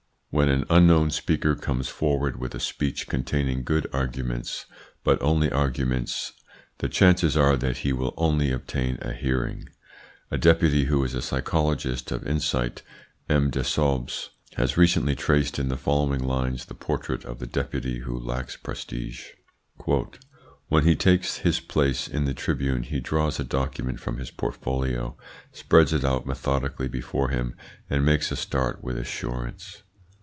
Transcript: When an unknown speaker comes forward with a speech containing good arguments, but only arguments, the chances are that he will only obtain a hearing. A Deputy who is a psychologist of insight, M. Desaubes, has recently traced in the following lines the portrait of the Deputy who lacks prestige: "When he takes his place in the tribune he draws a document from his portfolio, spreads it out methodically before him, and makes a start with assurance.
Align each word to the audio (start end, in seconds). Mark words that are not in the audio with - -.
When 0.33 0.47
an 0.47 0.63
unknown 0.69 1.09
speaker 1.11 1.55
comes 1.55 1.89
forward 1.89 2.39
with 2.39 2.55
a 2.55 2.59
speech 2.61 3.09
containing 3.09 3.65
good 3.65 3.85
arguments, 3.91 4.65
but 5.03 5.21
only 5.21 5.51
arguments, 5.51 6.31
the 6.77 6.87
chances 6.87 7.35
are 7.35 7.57
that 7.57 7.79
he 7.79 7.91
will 7.91 8.13
only 8.15 8.49
obtain 8.49 8.97
a 9.01 9.11
hearing. 9.11 9.67
A 10.31 10.37
Deputy 10.37 10.85
who 10.85 11.03
is 11.03 11.13
a 11.13 11.21
psychologist 11.21 12.13
of 12.13 12.25
insight, 12.25 12.81
M. 13.27 13.49
Desaubes, 13.51 14.29
has 14.55 14.77
recently 14.77 15.15
traced 15.15 15.59
in 15.59 15.67
the 15.67 15.75
following 15.75 16.23
lines 16.23 16.63
the 16.63 16.75
portrait 16.75 17.25
of 17.25 17.39
the 17.39 17.45
Deputy 17.45 17.99
who 17.99 18.17
lacks 18.17 18.55
prestige: 18.55 19.31
"When 20.69 20.85
he 20.85 20.95
takes 20.95 21.39
his 21.39 21.59
place 21.59 22.07
in 22.07 22.23
the 22.23 22.33
tribune 22.33 22.83
he 22.83 23.01
draws 23.01 23.37
a 23.37 23.43
document 23.43 23.99
from 23.99 24.17
his 24.17 24.31
portfolio, 24.31 25.17
spreads 25.51 25.91
it 25.91 26.05
out 26.05 26.25
methodically 26.25 26.87
before 26.87 27.27
him, 27.31 27.53
and 27.89 28.05
makes 28.05 28.31
a 28.31 28.37
start 28.37 28.81
with 28.81 28.97
assurance. 28.97 29.83